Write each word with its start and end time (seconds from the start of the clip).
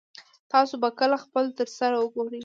تاسو 0.51 0.73
به 0.81 0.89
کله 0.99 1.17
خپل 1.25 1.45
تره 1.57 1.71
سره 1.79 1.95
وګورئ 1.99 2.39